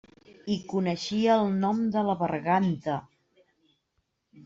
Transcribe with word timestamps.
I 0.55 0.55
coneixia 0.71 1.35
el 1.43 1.53
nom 1.67 1.85
de 1.99 2.05
la 2.09 2.17
berganta! 2.25 2.99